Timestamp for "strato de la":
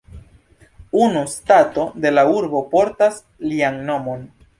1.33-2.23